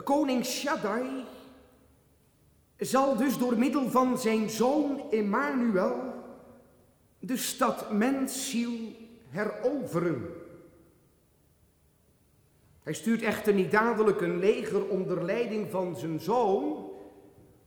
[0.00, 1.24] Koning Shaddai
[2.78, 6.14] zal dus door middel van zijn zoon Emmanuel
[7.18, 8.92] de stad Mensiel
[9.28, 10.28] heroveren.
[12.82, 16.90] Hij stuurt echter niet dadelijk een leger onder leiding van zijn zoon.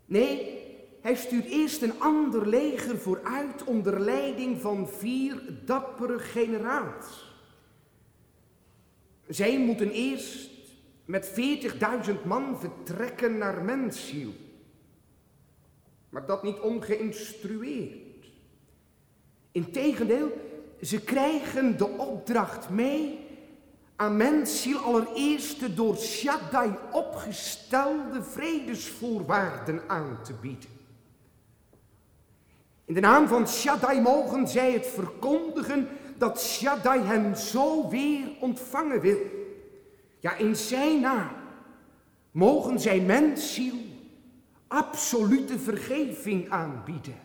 [0.06, 0.60] Nee,
[1.02, 7.34] hij stuurt eerst een ander leger vooruit onder leiding van vier dappere generaals.
[9.28, 10.50] Zij moeten eerst
[11.06, 11.32] met
[12.08, 14.34] 40.000 man vertrekken naar Mensiel.
[16.10, 18.28] Maar dat niet ongeïnstrueerd.
[19.52, 20.32] Integendeel,
[20.82, 23.20] ze krijgen de opdracht mee
[23.96, 30.70] aan Mensiel allereerst de door Shaddai opgestelde vredesvoorwaarden aan te bieden.
[32.86, 39.00] In de naam van Shaddai mogen zij het verkondigen dat Shaddai hen zo weer ontvangen
[39.00, 39.18] wil.
[40.26, 41.36] Ja, in zijn naam
[42.32, 43.76] mogen zij mensziel
[44.68, 47.20] absolute vergeving aanbieden.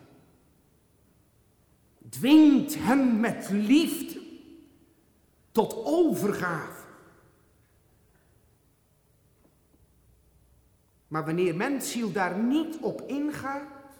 [2.09, 4.21] Dwingt hen met liefde
[5.51, 6.87] tot overgave.
[11.07, 13.97] Maar wanneer mensziel daar niet op ingaat,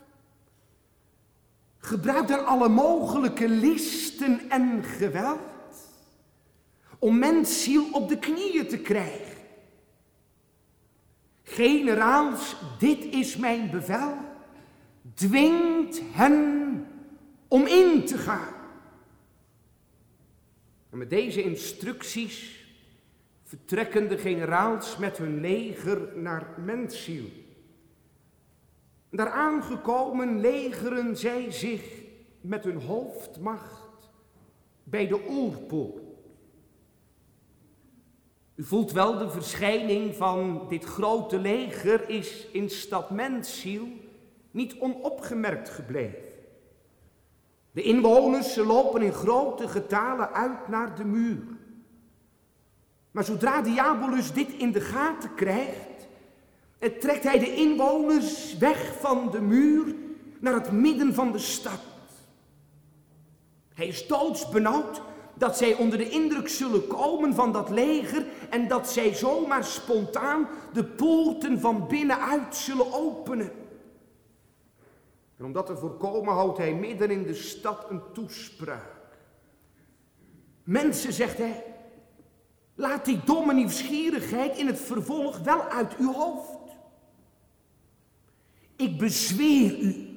[1.77, 5.50] gebruikt dan alle mogelijke listen en geweld
[7.01, 9.37] om mensziel op de knieën te krijgen.
[11.43, 14.17] Generaals, dit is mijn bevel,
[15.13, 16.87] dwingt hen
[17.47, 18.53] om in te gaan.
[20.89, 22.65] En met deze instructies
[23.43, 27.29] vertrekken de generaals met hun leger naar Mensiel.
[29.09, 32.01] Daar aangekomen legeren zij zich
[32.41, 34.09] met hun hoofdmacht
[34.83, 36.10] bij de oorpoort.
[38.61, 43.87] U voelt wel de verschijning van dit grote leger is in stad Mensiel
[44.51, 46.19] niet onopgemerkt gebleven.
[47.71, 51.43] De inwoners lopen in grote getalen uit naar de muur.
[53.11, 56.07] Maar zodra Diabolus dit in de gaten krijgt,
[56.99, 59.95] trekt hij de inwoners weg van de muur
[60.39, 61.81] naar het midden van de stad.
[63.73, 65.01] Hij is doodsbenauwd
[65.41, 70.47] dat zij onder de indruk zullen komen van dat leger en dat zij zomaar spontaan
[70.73, 73.51] de poorten van binnenuit zullen openen.
[75.37, 78.95] En om dat te voorkomen houdt hij midden in de stad een toespraak.
[80.63, 81.63] Mensen, zegt hij,
[82.75, 86.75] laat die domme nieuwsgierigheid in het vervolg wel uit uw hoofd.
[88.75, 90.09] Ik bezweer u,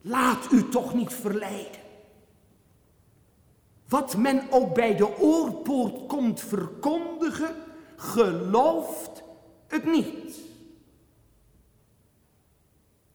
[0.00, 1.83] laat u toch niet verleiden.
[3.94, 7.54] Wat men ook bij de oorpoort komt verkondigen,
[7.96, 9.22] gelooft
[9.66, 10.40] het niet.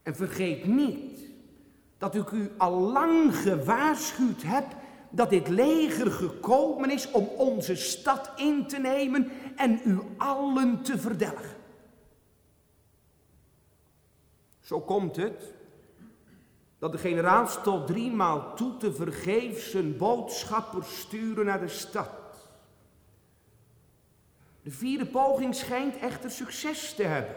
[0.04, 1.20] En vergeet niet
[1.98, 4.66] dat ik u al lang gewaarschuwd heb
[5.10, 10.98] dat dit leger gekomen is om onze stad in te nemen en u allen te
[10.98, 11.56] verdelgen.
[14.60, 15.54] Zo komt het
[16.80, 22.10] dat de generaals tot driemaal toe te vergeefs zijn boodschappers sturen naar de stad.
[24.62, 27.36] De vierde poging schijnt echter succes te hebben.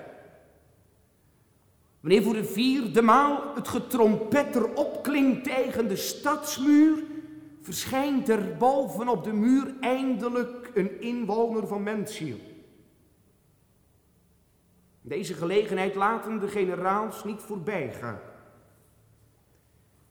[2.00, 7.02] Wanneer voor de vierde maal het getrompetter opklinkt tegen de stadsmuur,
[7.60, 12.38] verschijnt er bovenop de muur eindelijk een inwoner van Mensiel.
[15.00, 18.20] Deze gelegenheid laten de generaals niet voorbij gaan.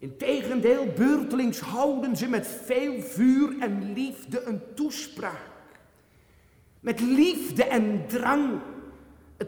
[0.02, 5.50] Integendeel, beurtelings houden ze met veel vuur en liefde een toespraak.
[6.80, 8.60] Met liefde en drang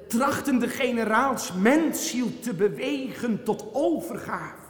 [0.07, 4.67] trachten de generaals mensziel te bewegen tot overgave.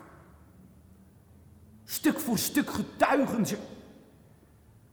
[1.86, 3.58] Stuk voor stuk getuigen ze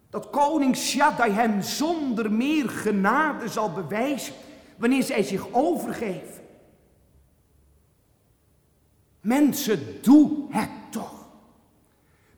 [0.08, 4.34] dat koning Shaddai hen zonder meer genade zal bewijzen
[4.76, 6.39] wanneer zij zich overgeven.
[9.20, 11.26] Mensen, doe het toch.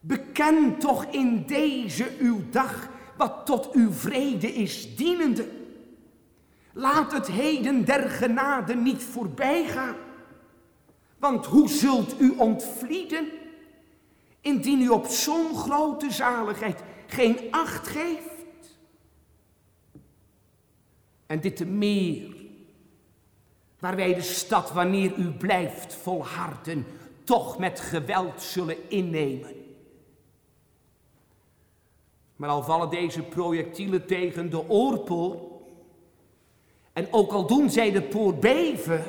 [0.00, 5.48] Beken toch in deze uw dag wat tot uw vrede is dienende.
[6.72, 9.96] Laat het heden der genade niet voorbij gaan.
[11.18, 13.28] Want hoe zult u ontvlieden
[14.40, 18.76] indien u op zo'n grote zaligheid geen acht geeft?
[21.26, 22.41] En dit te meer,
[23.82, 26.86] waar wij de stad, wanneer u blijft volharden,
[27.24, 29.50] toch met geweld zullen innemen.
[32.36, 35.38] Maar al vallen deze projectielen tegen de oorpoort
[36.92, 39.04] En ook al doen zij de poort beven,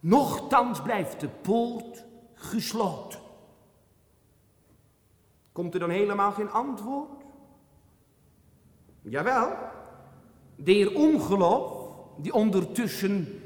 [0.00, 2.04] nochtans blijft de poort
[2.34, 3.20] gesloten.
[5.52, 7.24] Komt er dan helemaal geen antwoord?
[9.02, 9.52] Jawel,
[10.56, 11.77] de heer ongeloof,
[12.20, 13.40] die ondertussen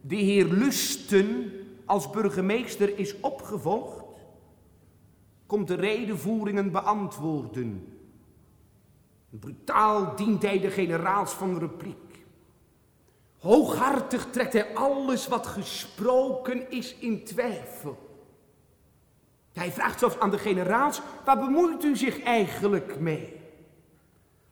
[0.00, 1.52] de heer Lusten
[1.84, 4.04] als burgemeester is opgevolgd,
[5.46, 7.98] komt de redenvoeringen beantwoorden.
[9.30, 12.24] Brutaal dient hij de generaals van repliek.
[13.38, 18.06] Hooghartig trekt hij alles wat gesproken is in twijfel.
[19.52, 23.40] Hij vraagt zelfs aan de generaals, waar bemoeit u zich eigenlijk mee?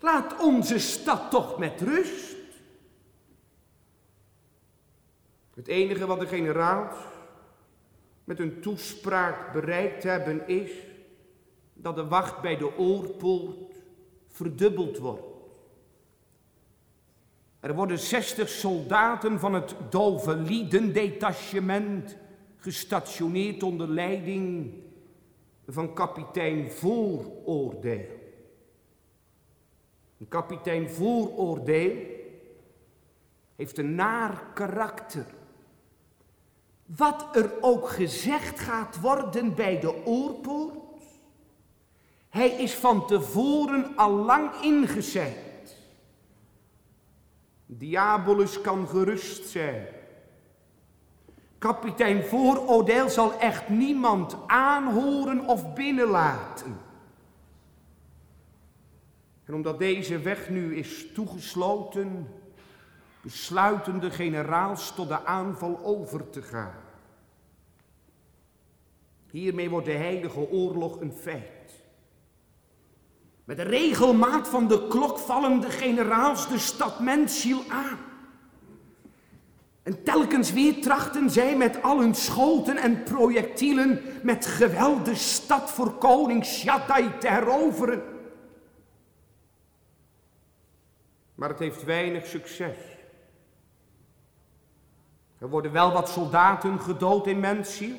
[0.01, 2.34] Laat onze stad toch met rust.
[5.55, 6.97] Het enige wat de generaals
[8.25, 10.71] met hun toespraak bereikt hebben is
[11.73, 13.83] dat de wacht bij de oorpoort
[14.27, 15.33] verdubbeld wordt.
[17.61, 22.17] Er worden 60 soldaten van het Doveliden-detachement
[22.57, 24.75] gestationeerd onder leiding
[25.69, 28.23] van kapitein Vooroordeel.
[30.19, 31.97] Een kapitein Vooroordeel
[33.57, 35.27] heeft een naar karakter.
[36.87, 41.03] Wat er ook gezegd gaat worden bij de oorpoort,
[42.29, 45.77] hij is van tevoren al lang ingezet.
[47.67, 49.87] Diabolus kan gerust zijn.
[51.59, 56.77] Kapitein Vooroordeel zal echt niemand aanhoren of binnenlaten.
[59.45, 62.29] En omdat deze weg nu is toegesloten,
[63.25, 66.83] besluiten generaals tot de aanval over te gaan.
[69.31, 71.83] Hiermee wordt de heilige oorlog een feit.
[73.45, 77.99] Met de regelmaat van de klok vallen de generaals de stad Mensiel aan.
[79.83, 85.71] En telkens weer trachten zij met al hun schoten en projectielen met geweld de stad
[85.71, 88.03] voor koning Shaddai te heroveren.
[91.35, 92.94] Maar het heeft weinig succes.
[95.45, 97.97] Er worden wel wat soldaten gedood in Mensiel.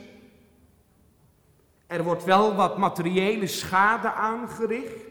[1.87, 5.03] Er wordt wel wat materiële schade aangericht.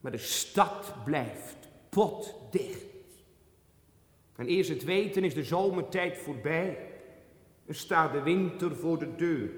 [0.00, 1.56] Maar de stad blijft
[1.88, 2.84] potdicht.
[4.36, 6.78] En eerst het weten is de zomertijd voorbij
[7.66, 9.50] en staat de winter voor de deur.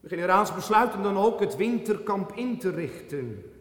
[0.00, 3.52] De generaals besluiten dan ook het winterkamp in te richten.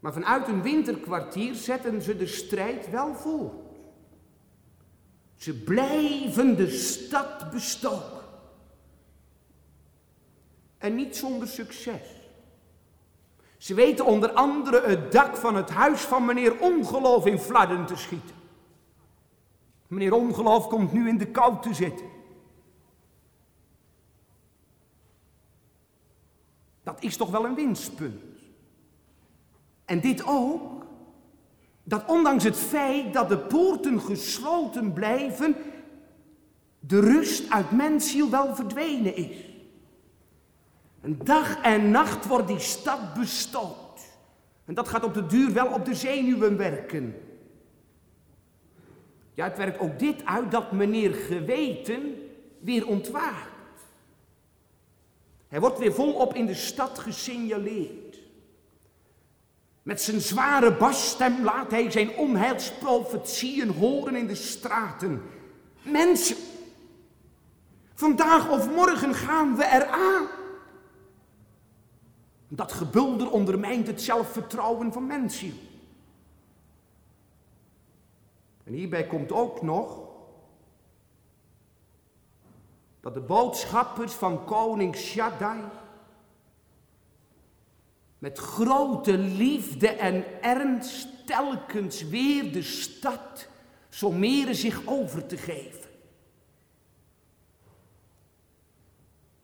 [0.00, 3.69] Maar vanuit een winterkwartier zetten ze de strijd wel voort.
[5.40, 8.20] Ze blijven de stad bestoken.
[10.78, 12.00] En niet zonder succes.
[13.56, 17.96] Ze weten onder andere het dak van het huis van meneer Ongeloof in fladden te
[17.96, 18.34] schieten.
[19.86, 22.06] Meneer Ongeloof komt nu in de kou te zitten.
[26.82, 28.22] Dat is toch wel een winstpunt.
[29.84, 30.79] En dit ook,
[31.84, 35.56] dat ondanks het feit dat de poorten gesloten blijven,
[36.80, 39.48] de rust uit mensziel wel verdwenen is.
[41.00, 44.00] En dag en nacht wordt die stad bestoot.
[44.64, 47.14] En dat gaat op de duur wel op de zenuwen werken.
[49.34, 52.14] Ja, het werkt ook dit uit dat meneer geweten
[52.58, 53.48] weer ontwaakt.
[55.48, 57.99] Hij wordt weer volop in de stad gesignaleerd.
[59.82, 65.22] Met zijn zware basstem laat hij zijn onheilsprofetieën horen in de straten.
[65.82, 66.36] Mensen,
[67.94, 70.26] vandaag of morgen gaan we eraan.
[72.48, 75.52] Dat gebulder ondermijnt het zelfvertrouwen van mensen.
[78.64, 80.08] En hierbij komt ook nog
[83.00, 85.60] dat de boodschappers van koning Shaddai
[88.20, 93.48] met grote liefde en ernst telkens weer de stad
[93.88, 95.90] sommeren zich over te geven.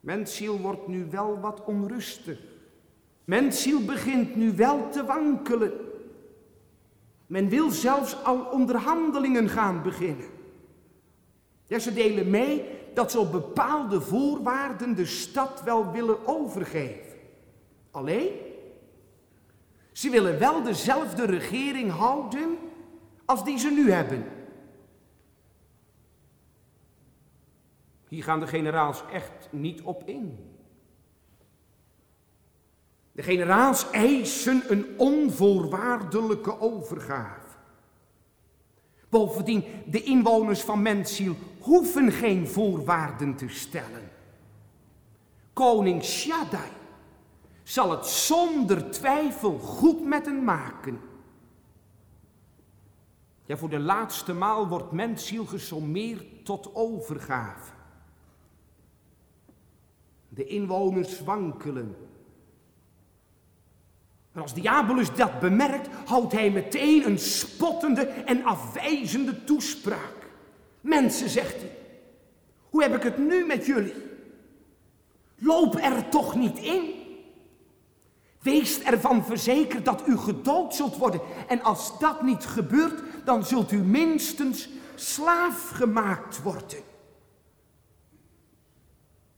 [0.01, 2.39] Mensiel wordt nu wel wat onrustig.
[3.25, 5.73] Mensiel begint nu wel te wankelen.
[7.27, 10.29] Men wil zelfs al onderhandelingen gaan beginnen.
[11.67, 12.65] Ja, ze delen mee
[12.95, 17.17] dat ze op bepaalde voorwaarden de stad wel willen overgeven.
[17.91, 18.31] Alleen,
[19.97, 22.59] ze willen wel dezelfde regering houden
[23.25, 24.25] als die ze nu hebben.
[28.09, 30.39] Hier gaan de generaals echt niet op in.
[33.13, 37.57] De generaals eisen een onvoorwaardelijke overgave.
[39.09, 44.11] Bovendien, de inwoners van Mensiel hoeven geen voorwaarden te stellen.
[45.53, 46.76] Koning Shaddai
[47.67, 51.01] zal het zonder twijfel goed met hen maken.
[53.47, 57.73] Ja, voor de laatste maal wordt Mensiel gesommeerd tot overgave.
[60.29, 61.97] De inwoners wankelen.
[64.33, 70.31] En als Diabolus dat bemerkt, houdt hij meteen een spottende en afwijzende toespraak.
[70.81, 71.77] Mensen, zegt hij,
[72.71, 74.05] hoe heb ik het nu met jullie?
[75.37, 76.96] Loop er toch niet in?
[78.47, 81.21] Wees ervan verzekerd dat u gedood zult worden.
[81.49, 86.79] En als dat niet gebeurt, dan zult u minstens slaaf gemaakt worden.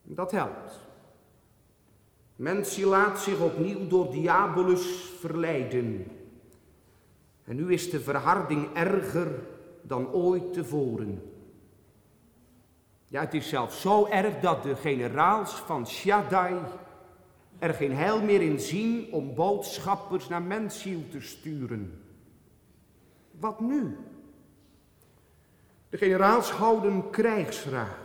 [0.02, 0.72] Dat helpt.
[2.36, 6.06] Mensen laat zich opnieuw door Diabolus verleiden.
[7.44, 9.42] En nu is de verharding erger
[9.82, 11.32] dan ooit tevoren.
[13.06, 16.54] Ja, het is zelfs zo erg dat de generaals van Shaddai
[17.58, 22.02] er geen heil meer in zien om boodschappers naar Mensiel te sturen.
[23.40, 23.96] Wat nu?
[25.88, 27.96] De generaals houden krijgsraad.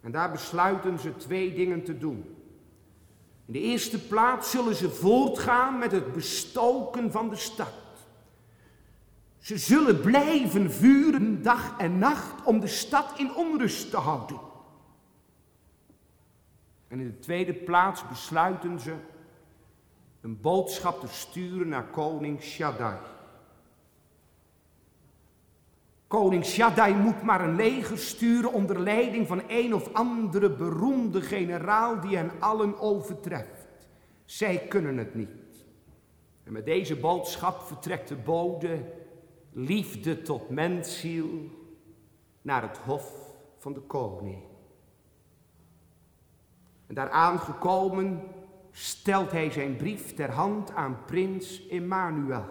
[0.00, 2.24] En daar besluiten ze twee dingen te doen.
[3.46, 7.72] In de eerste plaats zullen ze voortgaan met het bestoken van de stad.
[9.38, 14.40] Ze zullen blijven vuren dag en nacht om de stad in onrust te houden.
[16.88, 18.94] En in de tweede plaats besluiten ze
[20.20, 22.96] een boodschap te sturen naar koning Shaddai.
[26.06, 32.00] Koning Shaddai moet maar een leger sturen onder leiding van een of andere beroemde generaal
[32.00, 33.66] die hen allen overtreft.
[34.24, 35.64] Zij kunnen het niet.
[36.44, 38.84] En met deze boodschap vertrekt de bode
[39.52, 41.50] liefde tot mensziel
[42.42, 43.12] naar het hof
[43.58, 44.42] van de koning.
[46.86, 48.22] En daar aangekomen
[48.70, 52.44] stelt hij zijn brief ter hand aan prins Emmanuel.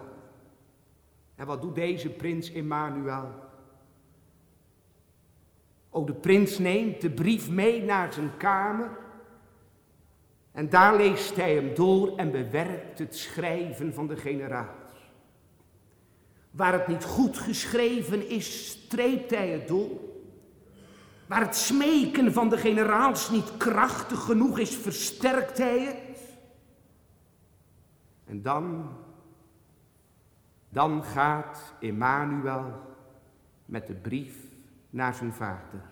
[1.34, 3.28] En wat doet deze prins Emmanuel?
[5.90, 8.90] Oh, de prins neemt de brief mee naar zijn kamer.
[10.52, 15.10] En daar leest hij hem door en bewerkt het schrijven van de generaals.
[16.50, 19.90] Waar het niet goed geschreven is, streept hij het door.
[21.26, 26.20] Waar het smeken van de generaals niet krachtig genoeg is, versterkt hij het.
[28.24, 28.96] En dan,
[30.68, 32.80] dan gaat Emmanuel
[33.64, 34.36] met de brief
[34.90, 35.82] naar zijn vader.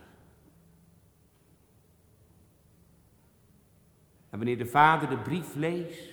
[4.31, 6.13] En wanneer de vader de brief leest,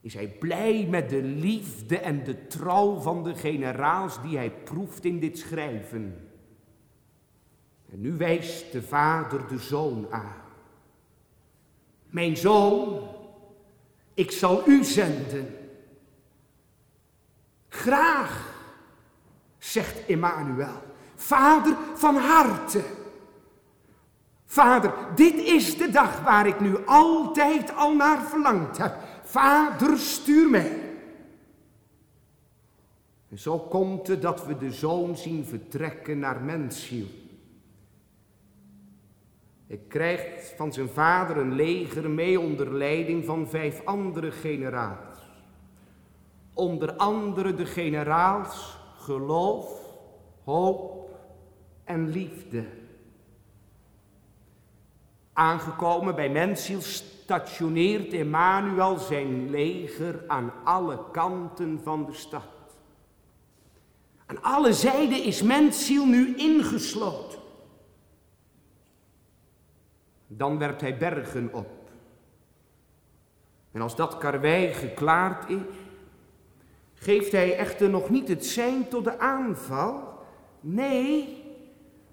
[0.00, 5.04] is hij blij met de liefde en de trouw van de generaals die hij proeft
[5.04, 6.28] in dit schrijven.
[7.94, 10.42] En nu wijst de vader de zoon aan.
[12.10, 13.08] Mijn zoon,
[14.14, 15.56] ik zal u zenden.
[17.68, 18.54] Graag,
[19.58, 20.82] zegt Emmanuel.
[21.14, 22.82] Vader van harte.
[24.44, 28.96] Vader, dit is de dag waar ik nu altijd al naar verlangd heb.
[29.22, 30.80] Vader, stuur mij.
[33.28, 37.22] En zo komt het dat we de zoon zien vertrekken naar mensziel.
[39.74, 45.18] Hij krijgt van zijn vader een leger mee onder leiding van vijf andere generaals.
[46.52, 49.80] Onder andere de generaals geloof,
[50.44, 51.10] hoop
[51.84, 52.64] en liefde.
[55.32, 62.48] Aangekomen bij Mensiel stationeert Emmanuel zijn leger aan alle kanten van de stad.
[64.26, 67.42] Aan alle zijden is Mensiel nu ingesloten.
[70.36, 71.90] Dan werpt hij bergen op.
[73.72, 75.60] En als dat karwei geklaard is,
[76.94, 80.18] geeft hij echter nog niet het zijn tot de aanval.
[80.60, 81.42] Nee,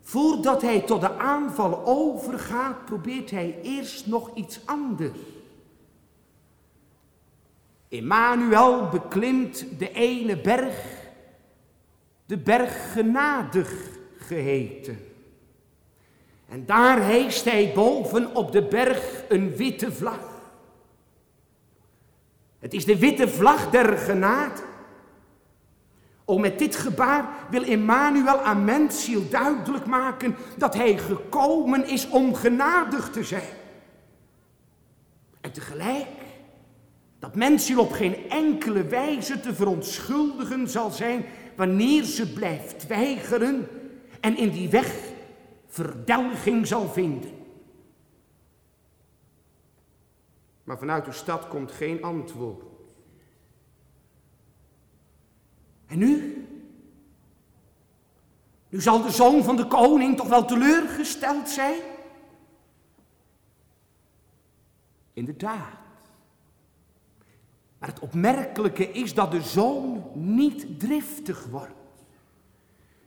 [0.02, 5.20] voordat hij tot de aanval overgaat, probeert hij eerst nog iets anders.
[7.90, 10.98] Emmanuel beklimt de ene berg,
[12.26, 15.11] de berg genadig geheten.
[16.52, 20.42] En daar heest hij boven op de berg een witte vlag.
[22.60, 24.62] Het is de witte vlag der genade.
[26.26, 32.36] O, met dit gebaar wil Emmanuel aan mensziel duidelijk maken dat hij gekomen is om
[32.36, 33.54] genadig te zijn.
[35.42, 36.08] En tegelijk
[37.20, 43.68] dat mensen op geen enkele wijze te verontschuldigen zal zijn wanneer ze blijft weigeren
[44.20, 45.11] en in die weg
[45.72, 47.32] verdelging zal vinden.
[50.64, 52.64] Maar vanuit de stad komt geen antwoord.
[55.86, 56.46] En nu?
[58.70, 61.82] Nu zal de zoon van de koning toch wel teleurgesteld zijn?
[65.14, 65.80] Inderdaad.
[67.80, 71.81] Maar het opmerkelijke is dat de zoon niet driftig wordt.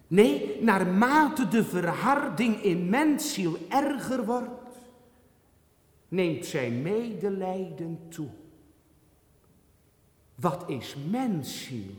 [0.07, 4.77] Nee, naarmate de verharding in mensziel erger wordt,
[6.09, 8.29] neemt zijn medelijden toe.
[10.35, 11.95] Wat is mensziel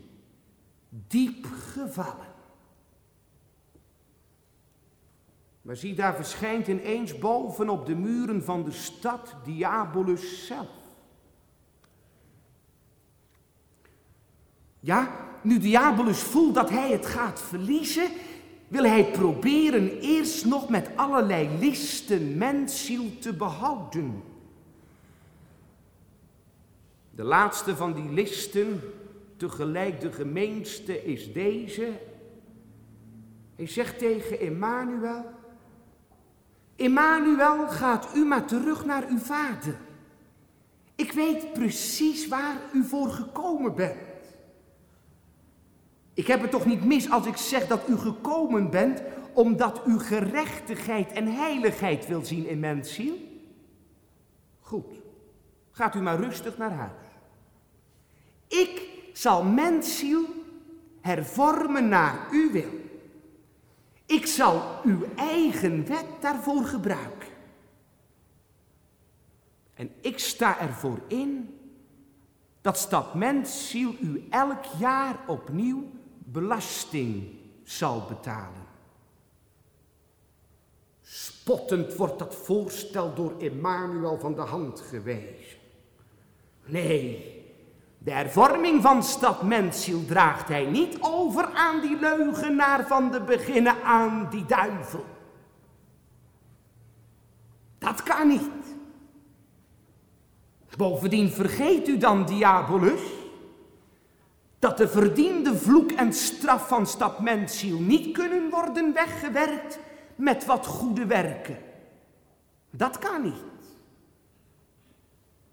[0.89, 2.33] diep gevallen.
[5.62, 10.69] Maar zie, daar verschijnt ineens bovenop de muren van de stad Diabolus zelf.
[14.79, 18.08] Ja, nu Diabolus voelt dat hij het gaat verliezen,
[18.68, 24.24] wil hij proberen eerst nog met allerlei listen mensziel te behouden.
[27.12, 28.82] De laatste van die listen,
[29.38, 31.92] tegelijk de gemeenste, is deze.
[33.56, 35.25] Hij zegt tegen Emmanuel,
[36.75, 39.75] Emmanuel, gaat u maar terug naar uw vader.
[40.96, 44.04] Ik weet precies waar u voor gekomen bent.
[46.15, 49.01] Ik heb het toch niet mis als ik zeg dat u gekomen bent
[49.34, 53.13] omdat u gerechtigheid en heiligheid wil zien in mensziel?
[54.60, 54.86] Goed,
[55.72, 57.07] gaat u maar rustig naar huis.
[58.48, 60.25] Ik zal mensziel
[61.01, 62.79] hervormen naar uw wil.
[64.05, 67.29] Ik zal uw eigen wet daarvoor gebruiken.
[69.74, 71.60] En ik sta ervoor in
[72.62, 75.84] dat stad mensziel u elk jaar opnieuw
[76.36, 77.27] belasting
[77.63, 78.65] zal betalen.
[81.01, 85.57] Spottend wordt dat voorstel door Emmanuel van de hand gewezen.
[86.66, 87.44] Nee,
[87.98, 93.83] de hervorming van stad Mensziel draagt hij niet over aan die leugenaar van de beginnen
[93.83, 95.05] aan die duivel.
[97.77, 98.50] Dat kan niet.
[100.77, 103.01] Bovendien vergeet u dan, diabolus,
[104.66, 109.80] dat de verdiende vloek en straf van stad Mensziel niet kunnen worden weggewerkt
[110.16, 111.58] met wat goede werken.
[112.70, 113.34] Dat kan niet.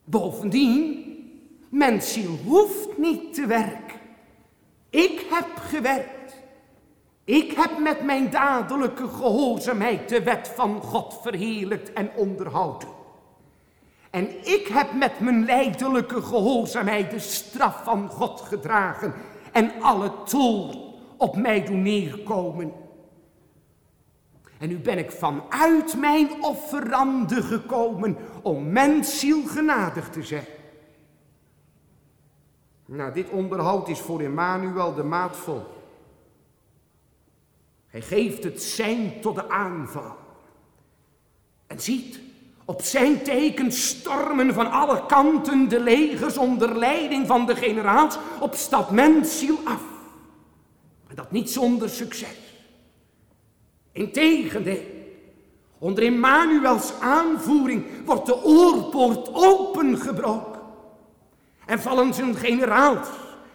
[0.05, 1.05] Bovendien
[1.68, 4.01] Mensziel hoeft niet te werken.
[4.90, 6.37] Ik heb gewerkt.
[7.25, 12.88] Ik heb met mijn dadelijke gehoorzaamheid de wet van God verheerlijkt en onderhouden.
[14.12, 19.14] En ik heb met mijn lijdelijke gehoorzaamheid de straf van God gedragen
[19.53, 20.79] en alle toorn
[21.16, 22.72] op mij doen neerkomen.
[24.59, 30.46] En nu ben ik vanuit mijn offerande gekomen om mensziel genadig te zijn.
[32.87, 35.62] Nou, dit onderhoud is voor Emmanuel de maat vol.
[37.87, 40.16] Hij geeft het zijn tot de aanval.
[41.66, 42.20] En ziet,
[42.72, 48.54] op zijn teken stormen van alle kanten de legers onder leiding van de generaals op
[48.54, 49.82] stad Mensiel af.
[51.08, 52.37] En dat niet zonder succes.
[53.92, 54.82] Integendeel,
[55.78, 60.61] onder Emmanuels aanvoering wordt de oorpoort opengebroken.
[61.66, 63.08] En vallen zijn generaals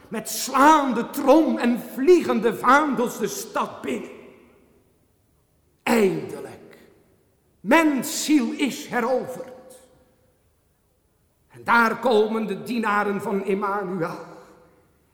[0.07, 4.09] met slaande trom en vliegende vaandels de stad binnen.
[5.83, 6.56] Eindelijk,
[7.67, 9.77] mensziel is heroverd.
[11.47, 14.25] En daar komen de dienaren van Emmanuel.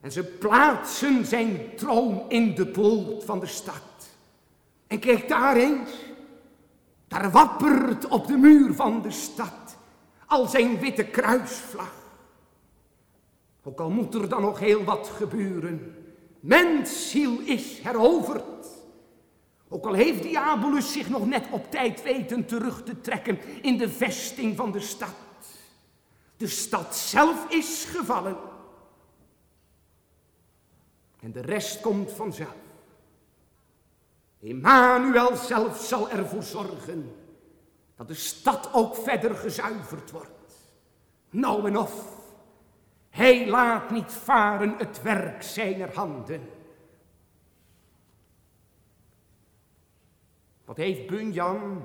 [0.02, 3.82] En ze plaatsen zijn troon in de poort van de stad.
[4.88, 5.90] En kijk daar eens.
[7.08, 9.64] Daar wappert op de muur van de stad
[10.34, 11.94] al zijn witte kruisvlag.
[13.64, 15.96] Ook al moet er dan nog heel wat gebeuren.
[16.40, 18.73] Mensziel is heroverd.
[19.74, 23.90] Ook al heeft Diabolus zich nog net op tijd weten terug te trekken in de
[23.90, 25.16] vesting van de stad.
[26.38, 28.38] De stad zelf is gevallen.
[31.20, 32.56] En de rest komt vanzelf.
[34.42, 37.16] Emmanuel zelf zal ervoor zorgen
[37.96, 40.56] dat de stad ook verder gezuiverd wordt.
[41.30, 42.08] Nou en of
[43.10, 46.50] hij laat niet varen het werk zijner handen.
[50.66, 51.84] Wat heeft Bunyan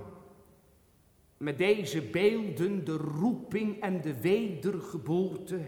[1.36, 5.60] met deze beelden de roeping en de wedergeboorte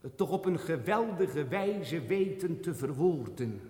[0.00, 3.60] het toch op een geweldige wijze weten te verwoorden.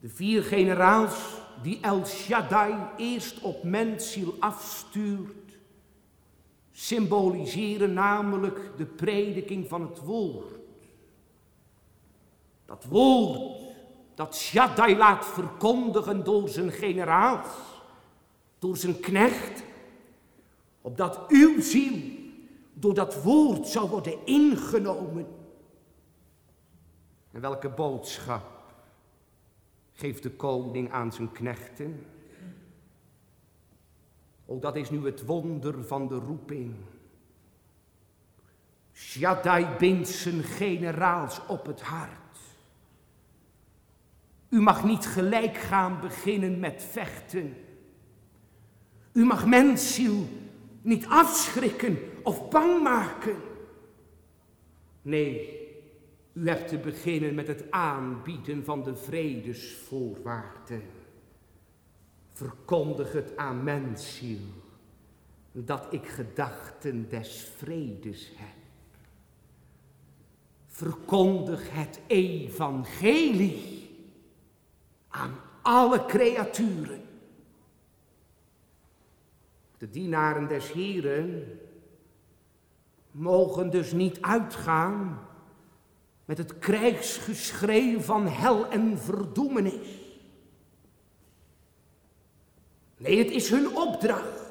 [0.00, 5.58] De vier generaals die El Shaddai eerst op mensziel afstuurt,
[6.72, 10.58] symboliseren namelijk de prediking van het woord.
[12.64, 13.67] Dat woord
[14.18, 17.48] dat Shaddai laat verkondigen door zijn generaals,
[18.58, 19.62] door zijn knecht,
[20.80, 22.00] opdat uw ziel
[22.72, 25.26] door dat woord zou worden ingenomen.
[27.30, 28.74] En welke boodschap
[29.92, 32.06] geeft de koning aan zijn knechten?
[34.46, 36.74] Ook dat is nu het wonder van de roeping.
[38.92, 42.27] Shaddai bindt zijn generaals op het hart.
[44.48, 47.56] U mag niet gelijk gaan beginnen met vechten.
[49.12, 50.28] U mag mensziel
[50.82, 53.36] niet afschrikken of bang maken.
[55.02, 55.56] Nee,
[56.32, 60.82] u hebt te beginnen met het aanbieden van de vredesvoorwaarden.
[62.32, 64.40] Verkondig het aan mensziel
[65.52, 68.56] dat ik gedachten des vredes heb.
[70.66, 73.77] Verkondig het evangelie
[75.18, 77.02] aan alle creaturen.
[79.78, 81.58] De dienaren des Heren
[83.10, 85.18] mogen dus niet uitgaan
[86.24, 89.96] met het krijgsgeschreeuw van hel en verdoemenis.
[92.96, 94.48] Nee, het is hun opdracht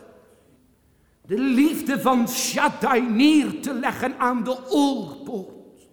[1.27, 5.89] de liefde van Shaddai neer te leggen aan de oorpoort,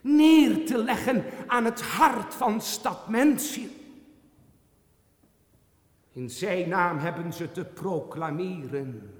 [0.00, 3.08] neer te leggen aan het hart van stad.
[6.12, 9.14] In zijn naam hebben ze te proclameren.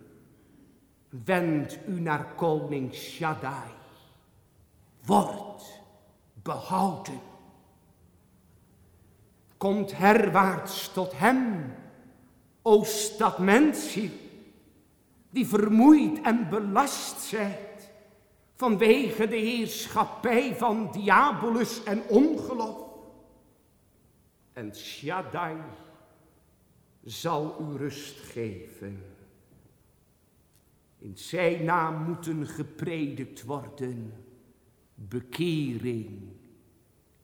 [1.25, 3.71] Wend u naar koning Shaddai.
[5.05, 5.81] Word
[6.43, 7.21] behouden.
[9.57, 11.75] Komt herwaarts tot hem,
[12.63, 14.11] o stad Mensiel,
[15.31, 17.91] die vermoeid en belast zijt
[18.57, 22.91] vanwege de heerschappij van diabolus en ongeloof.
[24.53, 25.57] En Shaddai
[27.05, 29.05] zal u rust geven.
[30.99, 34.13] In zijn naam moeten gepredikt worden
[34.95, 36.21] bekering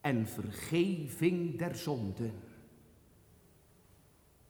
[0.01, 2.33] en vergeving der zonden.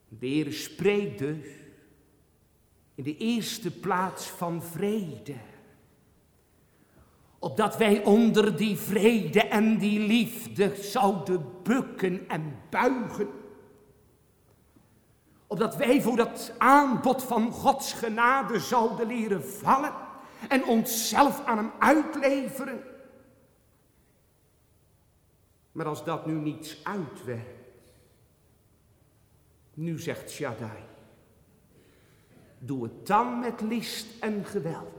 [0.08, 1.46] De Heer spreekt dus
[2.94, 5.36] in de eerste plaats van vrede.
[7.38, 13.37] Opdat wij onder die vrede en die liefde zouden bukken en buigen
[15.48, 19.92] opdat wij voor dat aanbod van Gods genade zouden leren vallen
[20.48, 22.80] en onszelf aan hem uitleveren.
[25.72, 27.92] Maar als dat nu niets uitwerkt,
[29.74, 30.82] nu zegt Shaddai,
[32.58, 34.96] doe het dan met list en geweld.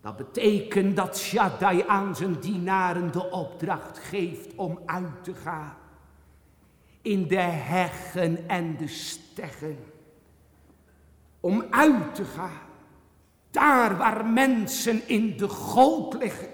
[0.00, 5.76] Dat betekent dat Shaddai aan zijn dienaren de opdracht geeft om uit te gaan
[7.06, 9.78] in de heggen en de steggen.
[11.40, 12.60] Om uit te gaan,
[13.50, 16.48] daar waar mensen in de goot liggen.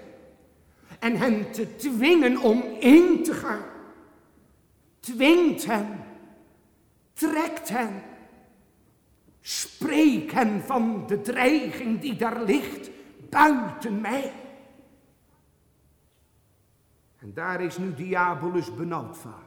[0.99, 3.65] En hen te dwingen om in te gaan.
[4.99, 6.03] Dwingt hen,
[7.13, 8.03] trekt hen.
[9.41, 12.89] Spreek hen van de dreiging die daar ligt
[13.29, 14.33] buiten mij.
[17.19, 19.42] En daar is nu Diabolus benauwd van.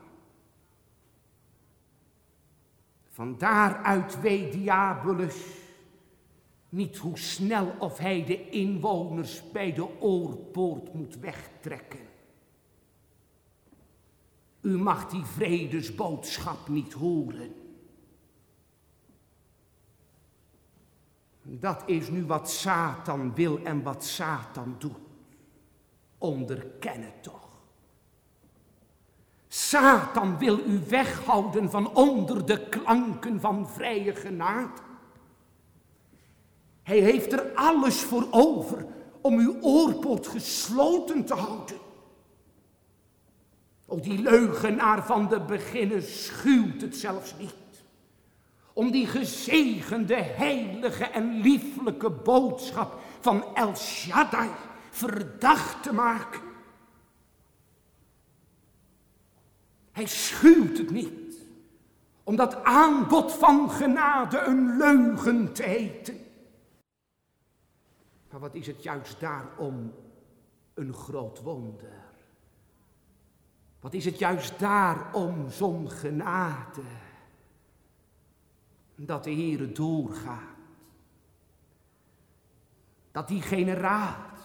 [3.16, 5.36] Van daaruit weet Diabolus
[6.68, 12.08] niet hoe snel of hij de inwoners bij de oorpoort moet wegtrekken.
[14.60, 17.54] U mag die vredesboodschap niet horen.
[21.42, 25.00] Dat is nu wat Satan wil en wat Satan doet.
[26.18, 27.45] Onderken het toch.
[29.56, 34.80] Satan wil u weghouden van onder de klanken van vrije genade.
[36.82, 38.86] Hij heeft er alles voor over
[39.20, 41.76] om uw oorpoort gesloten te houden.
[43.86, 47.54] O, die leugenaar van de beginnen schuwt het zelfs niet.
[48.72, 54.50] Om die gezegende, heilige en lieflijke boodschap van El Shaddai
[54.90, 56.45] verdacht te maken.
[59.96, 61.46] Hij schuwt het niet
[62.24, 66.16] om dat aanbod van genade een leugen te heten.
[68.30, 69.94] Maar wat is het juist daarom
[70.74, 72.04] een groot wonder?
[73.80, 76.82] Wat is het juist daarom zo'n genade?
[78.94, 80.56] Dat de Heere doorgaat.
[83.10, 84.35] Dat die generaat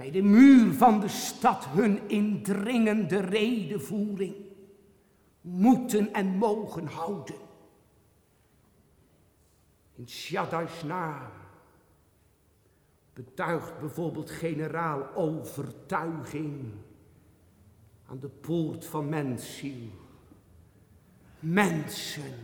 [0.00, 4.34] bij de muur van de stad hun indringende redevoering
[5.40, 7.34] moeten en mogen houden.
[9.94, 11.30] In Shaddai's naam
[13.12, 16.72] betuigt bijvoorbeeld generaal overtuiging
[18.06, 19.90] aan de poort van mensziel.
[21.40, 22.34] Mensen,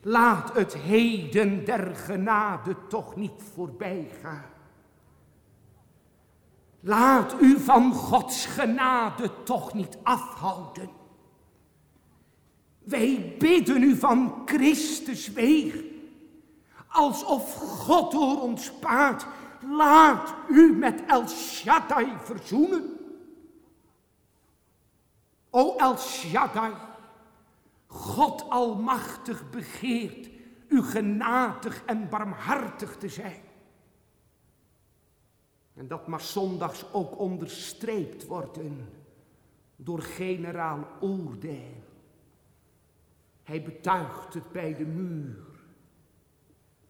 [0.00, 4.58] laat het heden der genade toch niet voorbij gaan.
[6.80, 10.90] Laat u van Gods genade toch niet afhouden.
[12.78, 15.74] Wij bidden u van Christus weg,
[16.88, 19.26] alsof God door ons paard,
[19.68, 22.98] laat u met El Shaddai verzoenen.
[25.50, 26.72] O El Shaddai,
[27.86, 30.28] God Almachtig begeert
[30.68, 33.49] u genadig en barmhartig te zijn.
[35.80, 38.88] En dat mag zondags ook onderstreept worden
[39.76, 41.84] door generaal oordeel.
[43.42, 45.36] Hij betuigt het bij de muur.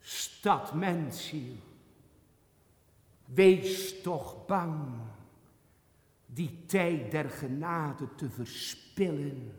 [0.00, 1.55] Stad mensiel,
[3.24, 4.85] wees toch bang
[6.26, 9.53] die tijd der genade te verspillen.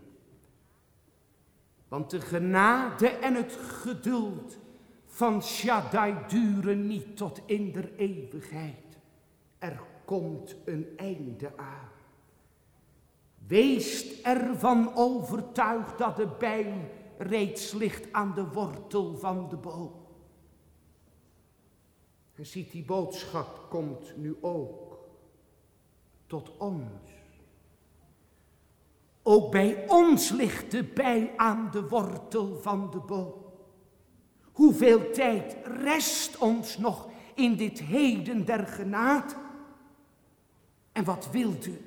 [1.88, 4.58] Want de genade en het geduld
[5.06, 8.91] van Shaddai duren niet tot in der eeuwigheid.
[9.62, 11.90] Er komt een einde aan.
[13.48, 16.74] Wees ervan overtuigd dat de bijl
[17.18, 19.92] reeds ligt aan de wortel van de boom.
[22.36, 25.00] En ziet, die boodschap komt nu ook
[26.28, 27.12] tot ons.
[29.24, 33.34] Ook bij ons ligt de bijl aan de wortel van de boom.
[34.52, 39.41] Hoeveel tijd rest ons nog in dit heden der genade?
[40.92, 41.82] En wat wilt u?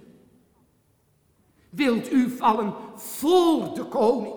[1.70, 4.34] Wilt u vallen voor de koning?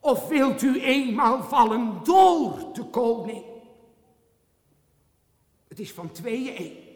[0.00, 3.44] Of wilt u eenmaal vallen door de koning?
[5.68, 6.88] Het is van tweeën één.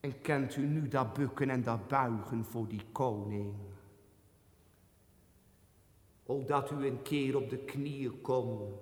[0.00, 3.54] En kent u nu dat bukken en dat buigen voor die koning?
[6.26, 8.74] O, dat u een keer op de knieën komt,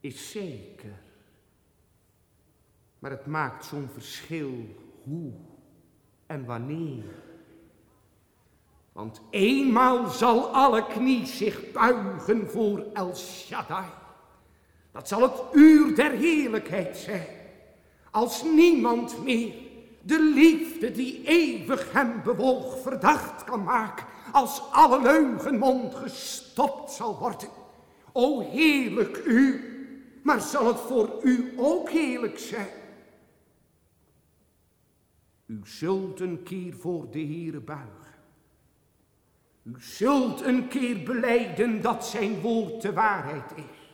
[0.00, 1.02] is zeker.
[3.04, 4.52] Maar het maakt zo'n verschil
[5.02, 5.32] hoe
[6.26, 7.04] en wanneer.
[8.92, 13.86] Want eenmaal zal alle knie zich buigen voor El Shaddai.
[14.92, 17.26] Dat zal het uur der heerlijkheid zijn.
[18.10, 19.54] Als niemand meer
[20.02, 24.06] de liefde die eeuwig hem bewoog verdacht kan maken.
[24.32, 27.48] Als alle leugenmond gestopt zal worden.
[28.12, 29.64] O heerlijk u,
[30.22, 32.82] maar zal het voor u ook heerlijk zijn?
[35.46, 38.14] U zult een keer voor de Heere buigen.
[39.62, 43.84] U zult een keer beleiden dat zijn woord de waarheid is.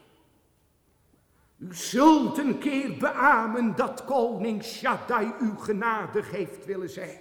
[1.56, 7.18] U zult een keer beamen dat koning Shaddai u genadig heeft willen zijn.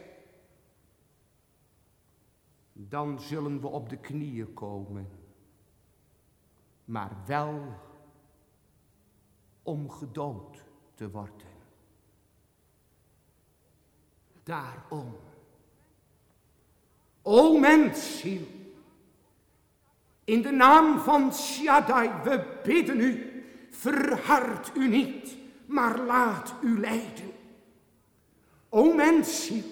[2.73, 5.09] Dan zullen we op de knieën komen,
[6.85, 7.61] maar wel
[9.63, 10.63] om gedood
[10.93, 11.48] te worden.
[14.49, 15.17] Daarom.
[17.21, 18.47] O mensziel,
[20.23, 27.31] in de naam van Shaddai, we bidden u, verhard u niet, maar laat u leiden.
[28.69, 29.63] O mensziel,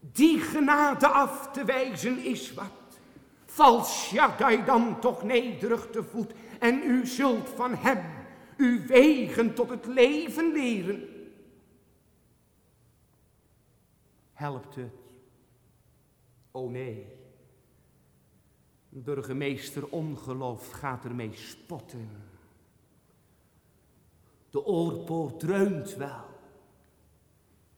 [0.00, 2.98] die genade af te wijzen is wat.
[3.46, 8.02] Val Shaddai dan toch nederig te voet en u zult van hem
[8.56, 11.13] uw wegen tot het leven leren.
[14.44, 14.92] Helpt het?
[16.50, 17.06] O nee.
[18.88, 22.08] Burgemeester ongeloof gaat ermee spotten.
[24.50, 26.24] De oorpoort dreunt wel.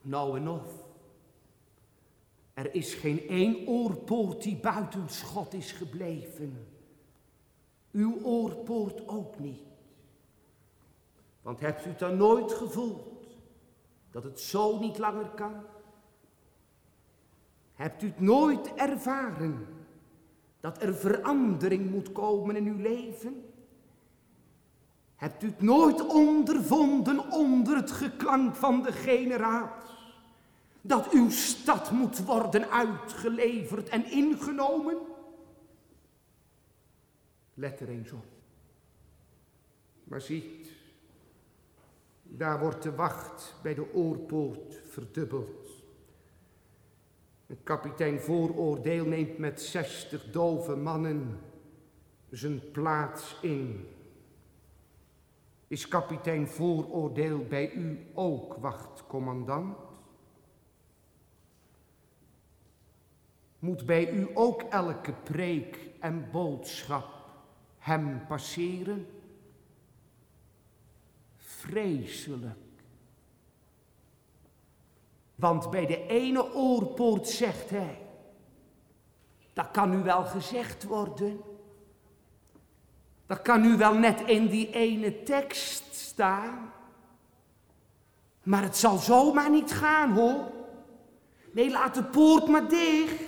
[0.02, 0.84] Nou en of.
[2.54, 6.68] Er is geen één oorpoort die buiten schot is gebleven.
[7.90, 9.62] Uw oorpoort ook niet.
[11.42, 13.38] Want hebt u het dan nooit gevoeld
[14.10, 15.74] dat het zo niet langer kan?
[17.76, 19.66] Hebt u het nooit ervaren
[20.60, 23.44] dat er verandering moet komen in uw leven?
[25.16, 29.94] Hebt u het nooit ondervonden onder het geklank van de generaat?
[30.80, 34.96] Dat uw stad moet worden uitgeleverd en ingenomen?
[37.54, 38.26] Let er eens op.
[40.04, 40.72] Maar ziet,
[42.22, 45.65] daar wordt de wacht bij de oorpoort verdubbeld.
[47.46, 51.38] Een kapitein vooroordeel neemt met zestig dove mannen
[52.30, 53.88] zijn plaats in.
[55.68, 59.76] Is kapitein vooroordeel bij u ook wachtcommandant?
[63.58, 67.08] Moet bij u ook elke preek en boodschap
[67.78, 69.06] hem passeren?
[71.36, 72.65] Vreselijk.
[75.36, 77.98] Want bij de ene oorpoort zegt hij,
[79.52, 81.40] dat kan u wel gezegd worden.
[83.26, 86.72] Dat kan u wel net in die ene tekst staan.
[88.42, 90.52] Maar het zal zomaar niet gaan hoor.
[91.52, 93.22] Nee, laat de poort maar dicht.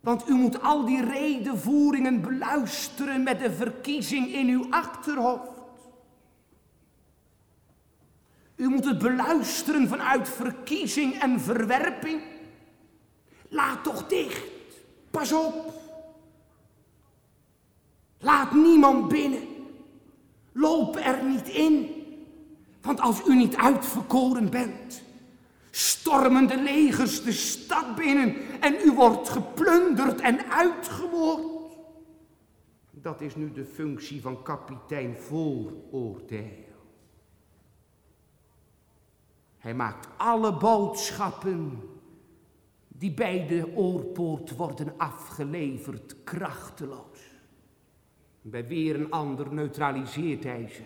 [0.00, 5.59] Want u moet al die redenvoeringen beluisteren met de verkiezing in uw achterhoofd.
[8.60, 12.22] U moet het beluisteren vanuit verkiezing en verwerping.
[13.48, 14.50] Laat toch dicht.
[15.10, 15.72] Pas op.
[18.18, 19.42] Laat niemand binnen.
[20.52, 21.88] Loop er niet in.
[22.80, 25.02] Want als u niet uitverkoren bent,
[25.70, 31.44] stormen de legers de stad binnen en u wordt geplunderd en uitgemoord.
[32.90, 36.68] Dat is nu de functie van kapitein vooroordeel.
[39.60, 41.80] Hij maakt alle boodschappen
[42.88, 47.18] die bij de oorpoort worden afgeleverd krachteloos.
[48.42, 50.82] Bij weer een ander neutraliseert hij ze.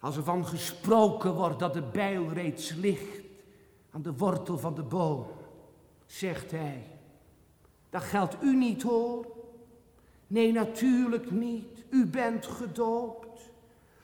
[0.00, 3.20] Als er van gesproken wordt dat de bijl reeds ligt
[3.90, 5.26] aan de wortel van de boom,
[6.06, 6.86] zegt hij,
[7.90, 9.26] dat geldt u niet hoor.
[10.26, 11.84] Nee, natuurlijk niet.
[11.90, 13.50] U bent gedoopt.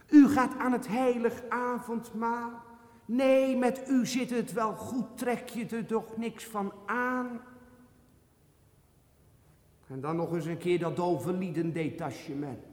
[0.08, 2.65] U gaat aan het heilig avondmaal.
[3.06, 7.40] Nee, met u zit het wel goed, trek je er toch niks van aan.
[9.86, 10.96] En dan nog eens een keer dat
[11.72, 12.64] detachement.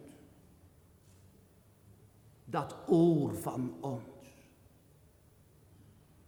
[2.45, 4.01] Dat oor van ons.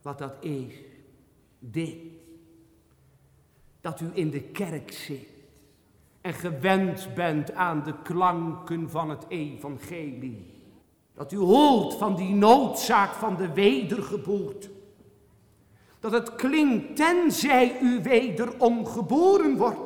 [0.02, 0.74] Wat dat is,
[1.60, 1.98] dit.
[3.82, 5.36] Dat u in de kerk zit
[6.26, 10.55] en gewend bent aan de klanken van het evangelie.
[11.15, 14.69] Dat u hoort van die noodzaak van de wedergeboorte.
[15.99, 19.80] Dat het klinkt tenzij u wederom geboren wordt.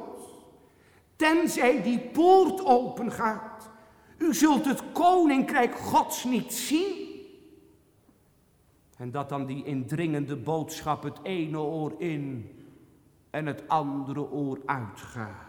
[1.15, 3.69] Tenzij die poort open gaat.
[4.17, 7.07] U zult het koninkrijk Gods niet zien.
[8.97, 12.51] En dat dan die indringende boodschap het ene oor in
[13.29, 15.47] en het andere oor uitgaat.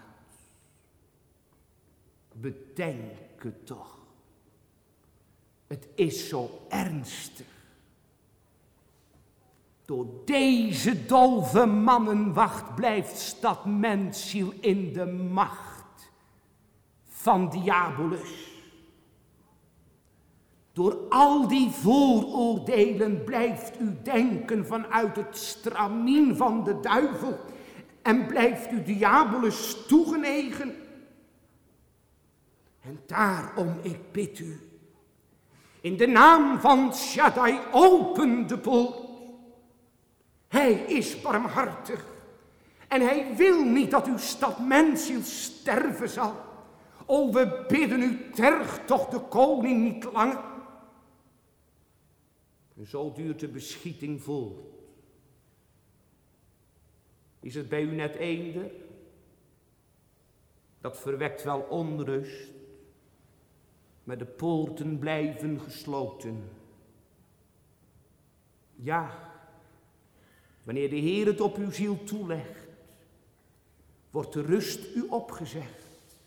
[2.32, 3.99] Bedenk het toch.
[5.70, 7.46] Het is zo ernstig.
[9.85, 16.11] Door deze dove mannenwacht blijft stad mensziel in de macht
[17.06, 18.50] van diabolus.
[20.72, 27.38] Door al die vooroordelen blijft u denken vanuit het stramien van de duivel
[28.02, 30.74] en blijft u diabolus toegenegen.
[32.80, 34.69] En daarom, ik bid u,
[35.80, 39.08] in de naam van Shaddai, open de poort.
[40.48, 42.04] Hij is barmhartig.
[42.88, 46.34] En hij wil niet dat uw stad mensiel sterven zal.
[47.06, 50.40] O, we bidden u, terg toch de koning niet langer.
[52.76, 54.64] En zo duurt de beschieting voort.
[57.40, 58.70] Is het bij u net eender?
[60.81, 62.60] Dat verwekt wel onrust
[64.11, 66.50] maar de poorten blijven gesloten.
[68.77, 69.11] Ja,
[70.63, 72.69] wanneer de Heer het op uw ziel toelegt,
[74.11, 76.21] wordt de rust u opgezegd.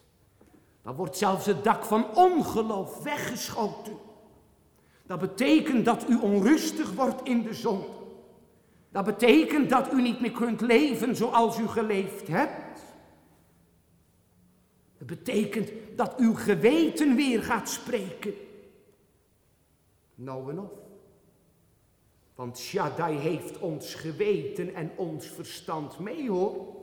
[0.82, 3.98] Dan wordt zelfs het dak van ongeloof weggeschoten.
[5.06, 7.84] Dat betekent dat u onrustig wordt in de zon.
[8.92, 12.62] Dat betekent dat u niet meer kunt leven zoals u geleefd hebt.
[15.04, 18.34] Het betekent dat uw geweten weer gaat spreken.
[20.16, 20.72] Nou en of.
[22.36, 26.76] Want Shaddai heeft ons geweten en ons verstand mee hoor.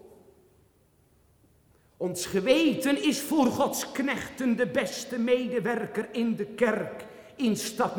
[1.97, 7.05] Ons geweten is voor Gods knechten de beste medewerker in de kerk,
[7.37, 7.97] in stad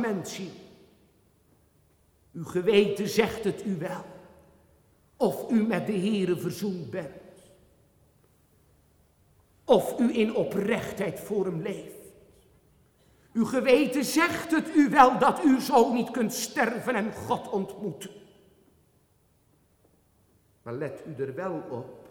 [2.34, 4.05] Uw geweten zegt het u wel,
[5.17, 7.20] of u met de Heere verzoend bent.
[9.72, 12.13] Of u in oprechtheid voor hem leeft.
[13.34, 18.11] Uw geweten zegt het u wel dat u zo niet kunt sterven en God ontmoeten.
[20.61, 22.09] Maar let u er wel op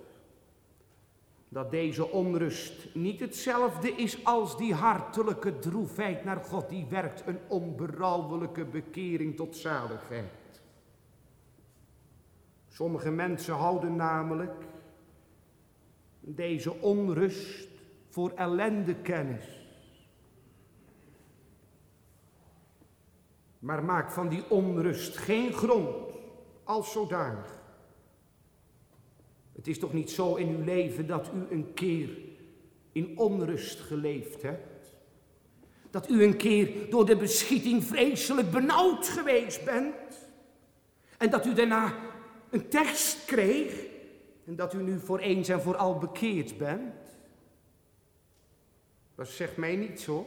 [1.49, 7.39] dat deze onrust niet hetzelfde is als die hartelijke droefheid naar God die werkt een
[7.49, 10.61] onberouwelijke bekering tot zaligheid.
[12.69, 14.55] Sommige mensen houden namelijk
[16.21, 17.69] deze onrust
[18.09, 19.45] voor ellende kennis.
[23.59, 26.15] Maar maak van die onrust geen grond
[26.65, 27.59] als zodanig.
[29.53, 32.09] Het is toch niet zo in uw leven dat u een keer
[32.93, 34.95] in onrust geleefd hebt?
[35.91, 40.29] Dat u een keer door de beschieting vreselijk benauwd geweest bent?
[41.19, 41.95] En dat u daarna
[42.51, 43.90] een tekst kreeg
[44.51, 46.95] en dat u nu voor eens en voor al bekeerd bent?
[49.15, 50.27] Dat zegt mij niet zo.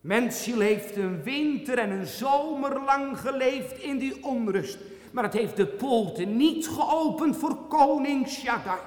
[0.00, 4.78] Mensziel heeft een winter en een zomer lang geleefd in die onrust.
[5.12, 8.80] Maar het heeft de poorten niet geopend voor koning Shaddai.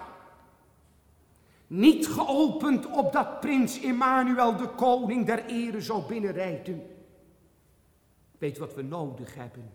[1.68, 6.88] Niet geopend opdat prins Emmanuel de koning der ere zou binnenrijden.
[8.38, 9.72] Weet wat we nodig hebben?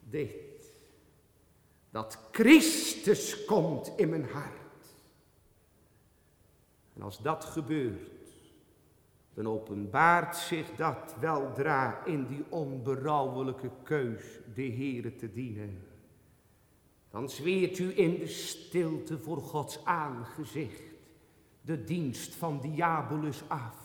[0.00, 0.43] Dit.
[1.94, 4.86] Dat Christus komt in mijn hart.
[6.94, 8.30] En als dat gebeurt,
[9.34, 14.22] dan openbaart zich dat weldra in die onberouwelijke keus
[14.54, 15.82] de Heere te dienen.
[17.10, 20.82] Dan zweert u in de stilte voor Gods aangezicht
[21.60, 23.76] de dienst van Diabolus af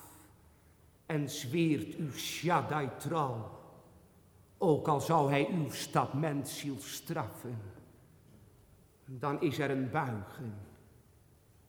[1.05, 3.59] en zweert u Shaddai trouw,
[4.57, 7.77] ook al zou hij uw stad mensziel straffen.
[9.11, 10.53] Dan is er een buigen,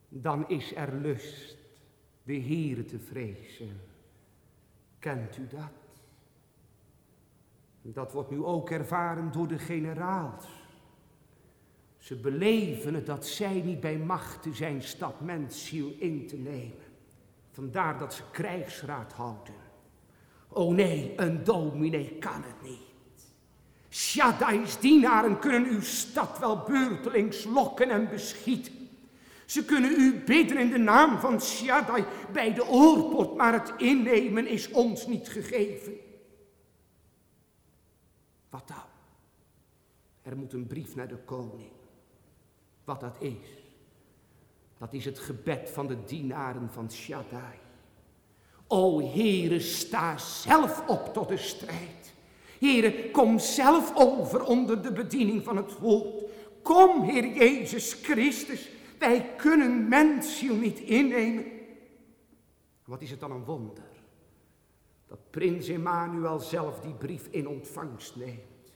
[0.09, 1.57] dan is er lust
[2.23, 3.81] de Heere te vrezen.
[4.99, 5.71] Kent u dat?
[7.83, 10.47] Dat wordt nu ook ervaren door de generaals.
[11.99, 16.85] Ze beleven het dat zij niet bij machten zijn stad mensziel in te nemen.
[17.51, 19.55] Vandaar dat ze krijgsraad houden.
[20.49, 22.90] O nee, een dominee kan het niet.
[23.91, 28.89] Shaddai's dienaren kunnen uw stad wel beurtelings lokken en beschieten.
[29.47, 34.47] Ze kunnen u bidden in de naam van Shaddai bij de oorpoort, maar het innemen
[34.47, 35.93] is ons niet gegeven.
[38.51, 38.77] Wat dan?
[40.23, 41.71] Er moet een brief naar de koning.
[42.85, 43.65] Wat dat is,
[44.79, 47.59] dat is het gebed van de dienaren van Shaddai.
[48.67, 52.00] O Heere, sta zelf op tot de strijd.
[52.61, 56.25] Heere, kom zelf over onder de bediening van het woord.
[56.63, 61.45] Kom, Heer Jezus Christus, wij kunnen mensziel niet innemen.
[62.85, 63.85] Wat is het dan een wonder?
[65.07, 68.73] Dat prins Emmanuel zelf die brief in ontvangst neemt.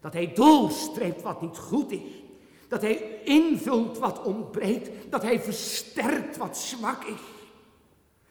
[0.00, 2.22] Dat hij doorstreept wat niet goed is.
[2.68, 5.10] Dat hij invult wat ontbreekt.
[5.10, 7.20] Dat hij versterkt wat zwak is.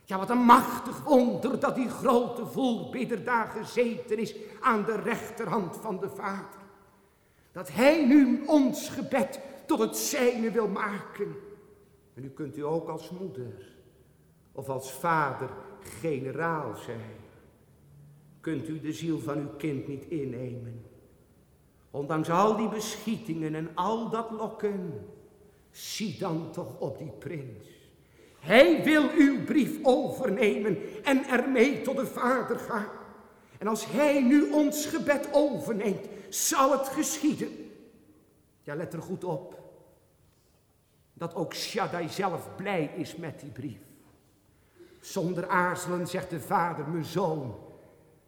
[0.07, 5.77] Ja, wat een machtig wonder dat die grote voorbidder daar gezeten is aan de rechterhand
[5.77, 6.59] van de Vader.
[7.51, 11.35] Dat hij nu ons gebed tot het zijne wil maken.
[12.13, 13.75] En nu kunt u ook als moeder
[14.51, 15.49] of als vader
[15.79, 17.15] generaal zijn.
[18.39, 20.85] Kunt u de ziel van uw kind niet innemen.
[21.91, 25.05] Ondanks al die beschietingen en al dat lokken,
[25.71, 27.76] zie dan toch op die prins.
[28.39, 32.89] Hij wil uw brief overnemen en ermee tot de Vader gaan.
[33.57, 37.49] En als hij nu ons gebed overneemt, zal het geschieden.
[38.63, 39.59] Ja, let er goed op.
[41.13, 43.79] Dat ook Shaddai zelf blij is met die brief.
[44.99, 47.55] Zonder aarzelen zegt de vader, mijn zoon,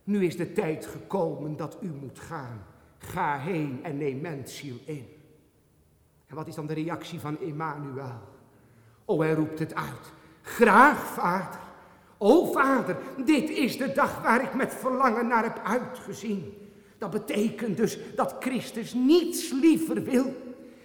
[0.04, 2.66] nu is de tijd gekomen dat u moet gaan.
[2.98, 5.08] Ga heen en neem mensziel in.
[6.28, 8.39] En wat is dan de reactie van Emmanuel?
[9.10, 10.12] Oh, hij roept het uit.
[10.42, 11.60] Graag, vader.
[12.18, 16.54] O vader, dit is de dag waar ik met verlangen naar heb uitgezien.
[16.98, 20.36] Dat betekent dus dat Christus niets liever wil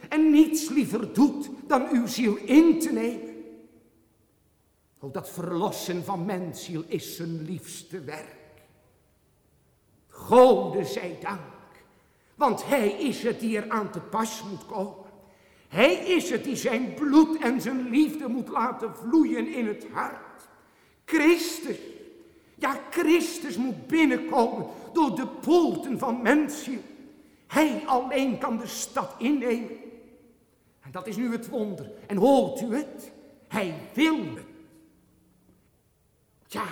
[0.09, 3.35] en niets liever doet dan uw ziel in te nemen.
[5.01, 8.63] O, dat verlossen van mensziel is zijn liefste werk.
[10.09, 11.41] Gode zij dank,
[12.35, 15.04] want hij is het die er aan te pas moet komen.
[15.75, 20.49] Hij is het die zijn bloed en zijn liefde moet laten vloeien in het hart.
[21.05, 21.77] Christus,
[22.55, 26.83] ja Christus moet binnenkomen door de poorten van mensen.
[27.47, 29.77] Hij alleen kan de stad innemen.
[30.81, 31.91] En dat is nu het wonder.
[32.07, 33.13] En hoort u het?
[33.49, 34.45] Hij wil het.
[36.47, 36.67] Ja,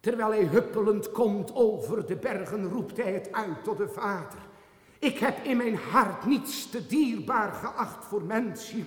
[0.00, 4.38] terwijl hij huppelend komt over de bergen, roept hij het uit tot de Vader.
[5.04, 8.84] Ik heb in mijn hart niets te dierbaar geacht voor mensziel.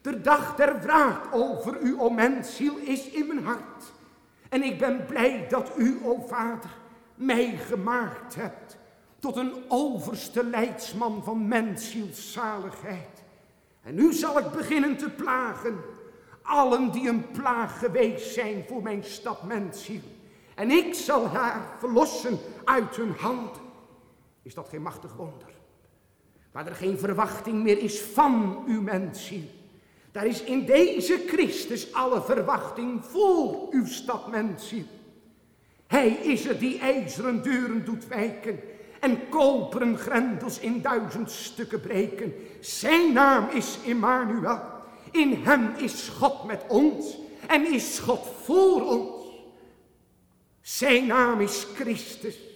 [0.00, 3.92] De dag der wraak over u, o mensziel, is in mijn hart.
[4.48, 6.70] En ik ben blij dat u, o Vader,
[7.14, 8.76] mij gemaakt hebt
[9.18, 13.22] tot een overste leidsman van menszielszaligheid.
[13.82, 15.76] En nu zal ik beginnen te plagen
[16.42, 20.02] allen die een plaag geweest zijn voor mijn stad mensziel.
[20.54, 23.62] En ik zal haar verlossen uit hun hand.
[24.44, 25.48] Is dat geen machtig wonder?
[26.52, 29.44] Waar er geen verwachting meer is van uw mensziel.
[30.12, 34.84] Daar is in deze Christus alle verwachting voor uw stad mensziel.
[35.86, 38.60] Hij is het die ijzeren deuren doet wijken
[39.00, 42.34] en koperen grendels in duizend stukken breken.
[42.60, 44.60] Zijn naam is Immanuel.
[45.10, 49.26] In hem is God met ons en is God voor ons.
[50.60, 52.53] Zijn naam is Christus.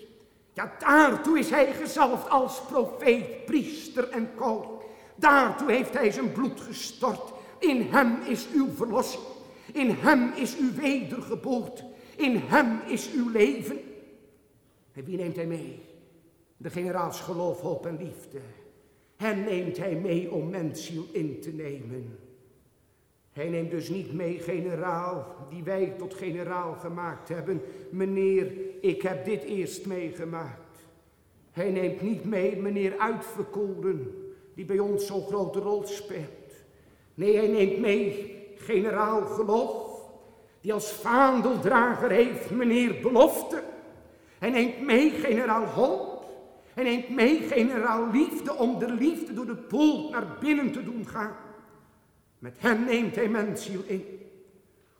[0.58, 4.80] Ja, daartoe is hij gezalfd als profeet, priester en koning.
[5.16, 7.32] Daartoe heeft hij zijn bloed gestort.
[7.58, 9.22] In hem is uw verlossing.
[9.72, 11.84] In hem is uw wedergeboorte.
[12.16, 13.78] In hem is uw leven.
[14.92, 15.80] En wie neemt hij mee?
[16.56, 18.40] De generaals geloof, hoop en liefde.
[19.16, 22.18] Hen neemt hij mee om mensziel in te nemen.
[23.38, 27.62] Hij neemt dus niet mee generaal, die wij tot generaal gemaakt hebben.
[27.90, 30.78] Meneer, ik heb dit eerst meegemaakt.
[31.50, 34.14] Hij neemt niet mee meneer uitverkoren,
[34.54, 36.54] die bij ons zo'n grote rol speelt.
[37.14, 40.02] Nee, hij neemt mee generaal geloof,
[40.60, 43.62] die als vaandeldrager heeft meneer belofte.
[44.38, 46.24] Hij neemt mee generaal hoop.
[46.74, 51.06] Hij neemt mee generaal liefde om de liefde door de poort naar binnen te doen
[51.06, 51.36] gaan.
[52.38, 54.18] Met hem neemt hij mensziel in.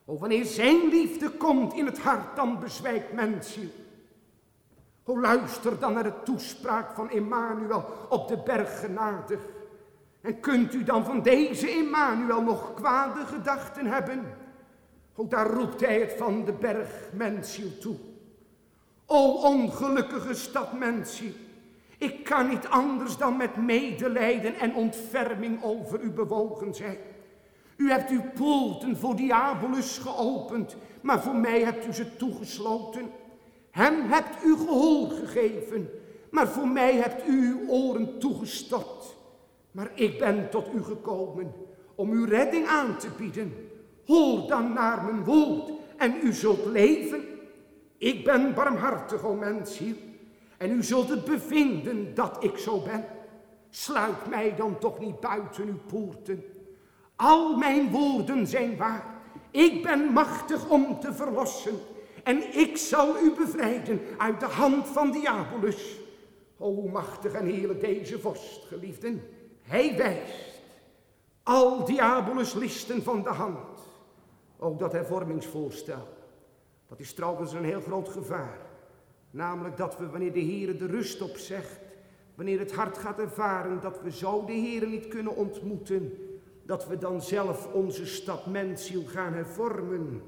[0.05, 3.71] O, wanneer zijn liefde komt in het hart, dan bezwijkt mensziel.
[5.05, 9.41] O, luister dan naar de toespraak van Emmanuel op de berg genadig.
[10.21, 14.25] En kunt u dan van deze Emmanuel nog kwade gedachten hebben?
[15.15, 17.97] O, daar roept hij het van de berg mensziel toe.
[19.07, 21.33] O, ongelukkige stad mensziel.
[21.99, 26.97] Ik kan niet anders dan met medelijden en ontferming over u bewogen zijn.
[27.79, 33.11] U hebt uw poorten voor diabolus geopend, maar voor mij hebt u ze toegesloten.
[33.71, 35.91] Hem hebt u gehoor gegeven,
[36.31, 39.17] maar voor mij hebt u uw oren toegestort.
[39.71, 41.53] Maar ik ben tot u gekomen
[41.95, 43.53] om uw redding aan te bieden.
[44.07, 47.21] Hoor dan naar mijn woord en u zult leven.
[47.99, 49.97] Ik ben barmhartig, o mensziel,
[50.57, 53.05] en u zult het bevinden dat ik zo ben.
[53.71, 56.45] Sluit mij dan toch niet buiten uw poorten.
[57.19, 59.05] Al mijn woorden zijn waar.
[59.51, 61.79] Ik ben machtig om te verlossen.
[62.25, 65.99] En ik zal u bevrijden uit de hand van diabolus.
[66.59, 69.23] O machtig en heerlijk deze vorst, geliefden.
[69.63, 70.61] Hij wijst
[71.43, 73.81] al diabolus listen van de hand.
[74.59, 76.09] Ook dat hervormingsvoorstel.
[76.87, 78.59] Dat is trouwens een heel groot gevaar.
[79.31, 81.81] Namelijk dat we, wanneer de Heer de rust opzegt,
[82.35, 86.28] wanneer het hart gaat ervaren dat we zo de Heer niet kunnen ontmoeten,
[86.69, 90.23] dat we dan zelf onze stad mensziel gaan hervormen.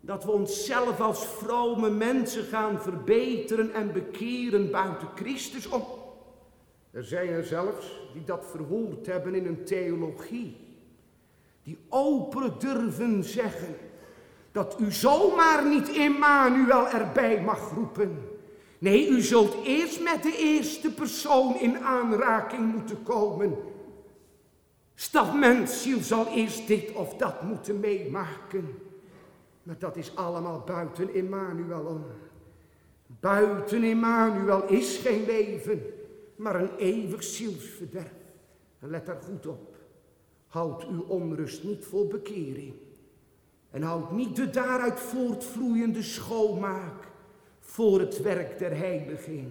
[0.00, 5.84] Dat we onszelf als vrome mensen gaan verbeteren en bekeren buiten Christus om.
[6.90, 10.56] Er zijn er zelfs die dat verwoord hebben in een theologie.
[11.62, 13.76] Die open durven zeggen
[14.52, 18.28] dat u zomaar niet Emmanuel erbij mag roepen.
[18.78, 23.69] Nee, u zult eerst met de eerste persoon in aanraking moeten komen
[25.00, 28.68] Stadmensziel zal eerst dit of dat moeten meemaken.
[29.62, 32.04] Maar dat is allemaal buiten Emmanuel om.
[33.06, 35.82] Buiten Emmanuel is geen leven,
[36.36, 38.12] maar een eeuwig zielsverderf.
[38.78, 39.76] En let daar goed op.
[40.46, 42.74] Houd uw onrust niet voor bekering.
[43.70, 47.08] En houd niet de daaruit voortvloeiende schoonmaak
[47.60, 49.50] voor het werk der heiliging.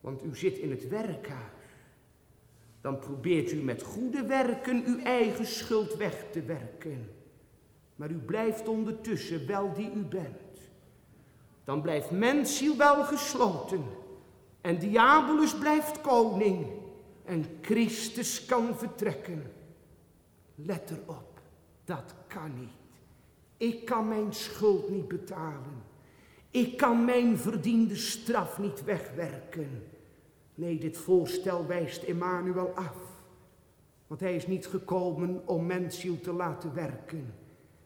[0.00, 1.53] Want u zit in het werkhuis
[2.84, 7.10] dan probeert u met goede werken uw eigen schuld weg te werken.
[7.96, 10.60] Maar u blijft ondertussen wel die u bent.
[11.64, 13.84] dan blijft mensziel wel gesloten
[14.60, 16.66] en diabolus blijft koning
[17.24, 19.52] en Christus kan vertrekken.
[20.54, 21.40] Let erop,
[21.84, 22.68] dat kan niet.
[23.56, 25.82] Ik kan mijn schuld niet betalen.
[26.50, 29.82] Ik kan mijn verdiende straf niet wegwerken.
[30.54, 32.96] Nee, dit voorstel wijst Emmanuel af.
[34.06, 37.34] Want hij is niet gekomen om mensziel te laten werken.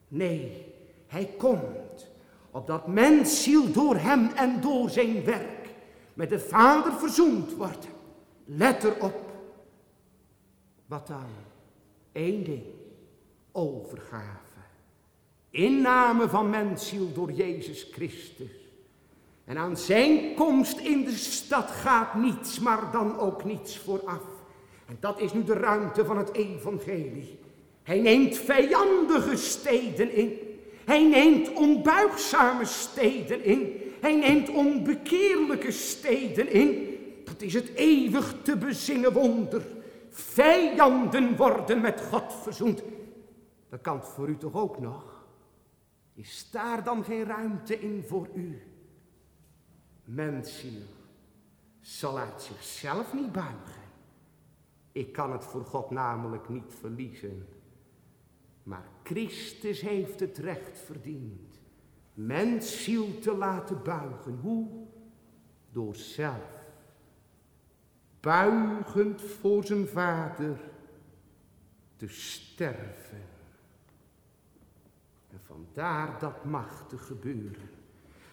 [0.08, 0.74] Nee,
[1.06, 2.10] hij komt
[2.50, 5.68] opdat mensziel door hem en door zijn werk
[6.14, 7.88] met de Vader verzoend wordt.
[8.44, 9.32] Let erop.
[10.86, 11.26] Wat dan?
[12.12, 12.64] Eén ding.
[13.52, 14.58] Overgave.
[15.50, 18.57] Inname van mensziel door Jezus Christus.
[19.48, 24.22] En aan zijn komst in de stad gaat niets, maar dan ook niets vooraf.
[24.86, 27.38] En dat is nu de ruimte van het evangelie.
[27.82, 30.38] Hij neemt vijandige steden in.
[30.84, 33.72] Hij neemt onbuigzame steden in.
[34.00, 36.98] Hij neemt onbekeerlijke steden in.
[37.24, 39.62] Dat is het eeuwig te bezingen wonder.
[40.10, 42.82] Vijanden worden met God verzoend.
[43.68, 45.26] Dat kan voor u toch ook nog?
[46.14, 48.67] Is daar dan geen ruimte in voor u?
[50.08, 50.82] Mensziel
[51.80, 53.82] zal uit zichzelf niet buigen.
[54.92, 57.46] Ik kan het voor God namelijk niet verliezen.
[58.62, 61.58] Maar Christus heeft het recht verdiend
[62.14, 64.38] mensziel te laten buigen.
[64.40, 64.86] Hoe?
[65.70, 66.66] Door zelf,
[68.20, 70.60] buigend voor zijn vader,
[71.96, 73.22] te sterven.
[75.30, 77.77] En vandaar dat mag te gebeuren.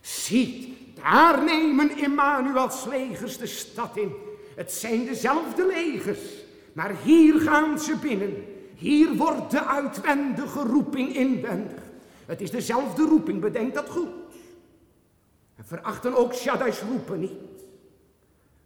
[0.05, 4.11] Ziet, daar nemen Emmanuels legers de stad in.
[4.55, 6.19] Het zijn dezelfde legers,
[6.73, 8.45] maar hier gaan ze binnen.
[8.75, 11.81] Hier wordt de uitwendige roeping inwendig.
[12.25, 14.09] Het is dezelfde roeping, bedenk dat goed.
[15.55, 17.31] En verachten ook Shaddai's roepen niet.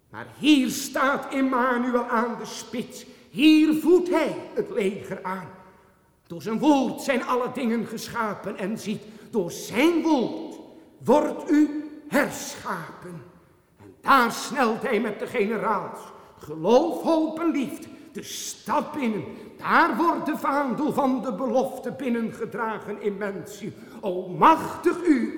[0.09, 3.05] Maar hier staat Emmanuel aan de spits.
[3.29, 5.49] Hier voedt hij het leger aan.
[6.27, 10.48] Door zijn woord zijn alle dingen geschapen en ziet, door zijn woord
[11.03, 13.21] wordt u herschapen.
[13.79, 15.99] En daar snelt hij met de generaals.
[16.37, 19.23] Geloof, hoop en liefde de stad binnen.
[19.57, 23.73] Daar wordt de vaandel van de belofte binnengedragen in mensen.
[24.01, 25.33] O machtig uur,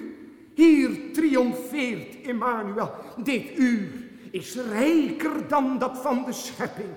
[0.54, 2.92] hier triomfeert Emmanuel.
[3.24, 3.90] Dit uur
[4.32, 6.90] is rijker dan dat van de schepping.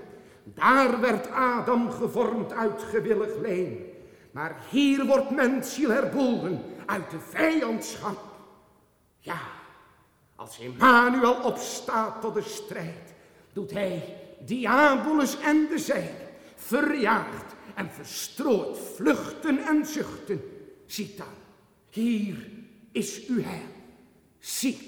[0.44, 3.78] Daar werd Adam gevormd uit gewillig leen.
[4.30, 8.23] Maar hier wordt mensziel herboren uit de vijandschap.
[9.24, 9.40] Ja,
[10.34, 13.14] als Emmanuel opstaat tot de strijd,
[13.52, 16.14] doet hij diabolus en de zij,
[16.54, 20.40] verjaagd en verstrooid, vluchten en zuchten.
[20.86, 21.26] Ziet dan,
[21.90, 22.50] hier
[22.92, 23.66] is uw heil.
[24.38, 24.84] Ziet,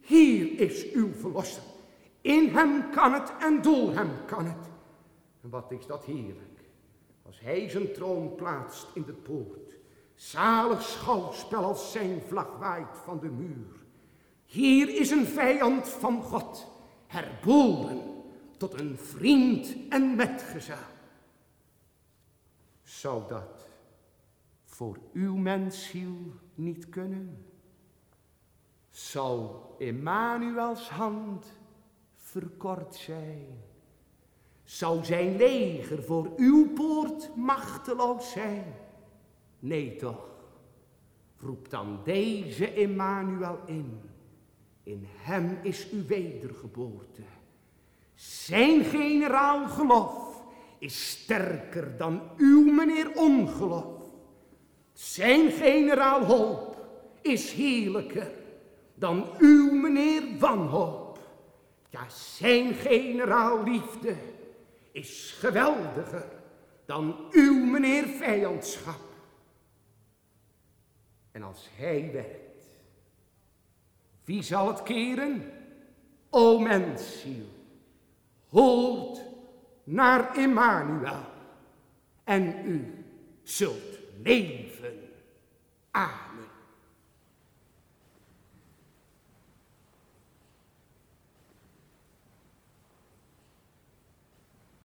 [0.00, 1.62] hier is uw verlosser.
[2.20, 4.68] In hem kan het en door hem kan het.
[5.42, 6.60] En wat is dat heerlijk,
[7.22, 9.74] als hij zijn troon plaatst in de poort.
[10.20, 13.84] Zalig schouwspel als zijn vlag waait van de muur.
[14.44, 16.66] Hier is een vijand van God,
[17.06, 18.00] herboren
[18.56, 20.76] tot een vriend en metgezel.
[22.82, 23.68] Zou dat
[24.64, 26.16] voor uw mensziel
[26.54, 27.46] niet kunnen?
[28.90, 31.46] Zou Emmanuels hand
[32.16, 33.46] verkort zijn?
[34.64, 38.79] Zou zijn leger voor uw poort machteloos zijn?
[39.60, 40.28] Nee toch,
[41.38, 44.00] roep dan deze Emmanuel in.
[44.82, 47.22] In hem is uw wedergeboorte.
[48.14, 50.44] Zijn generaal geloof
[50.78, 54.02] is sterker dan uw meneer ongeloof.
[54.92, 56.76] Zijn generaal hoop
[57.22, 58.30] is heerlijker
[58.94, 61.18] dan uw meneer wanhoop.
[61.90, 64.14] Ja, zijn generaal liefde
[64.92, 66.28] is geweldiger
[66.86, 69.09] dan uw meneer vijandschap.
[71.32, 72.66] En als hij werkt,
[74.24, 75.52] wie zal het keren?
[76.30, 77.46] O mensziel
[78.48, 79.20] hoort
[79.84, 81.24] naar Emmanuel
[82.24, 83.04] en u
[83.42, 85.10] zult leven.
[85.90, 86.29] Amen.